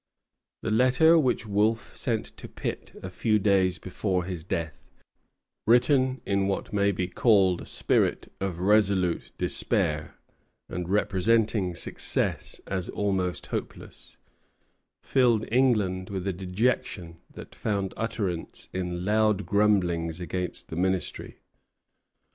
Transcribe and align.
The 0.63 0.71
letter 0.71 1.15
which 1.19 1.45
Wolfe 1.45 1.95
sent 1.95 2.35
to 2.37 2.47
Pitt 2.47 2.97
a 3.03 3.11
few 3.11 3.37
days 3.37 3.77
before 3.77 4.23
his 4.23 4.43
death, 4.43 4.89
written 5.67 6.21
in 6.25 6.47
what 6.47 6.73
may 6.73 6.91
be 6.91 7.07
called 7.07 7.61
a 7.61 7.65
spirit 7.67 8.33
of 8.41 8.57
resolute 8.57 9.31
despair, 9.37 10.15
and 10.67 10.89
representing 10.89 11.75
success 11.75 12.59
as 12.65 12.89
almost 12.89 13.45
hopeless, 13.53 14.17
filled 15.03 15.45
England 15.53 16.09
with 16.09 16.25
a 16.27 16.33
dejection 16.33 17.19
that 17.33 17.53
found 17.53 17.93
utterance 17.95 18.69
in 18.73 19.05
loud 19.05 19.45
grumblings 19.45 20.19
against 20.19 20.69
the 20.69 20.75
Ministry. 20.75 21.41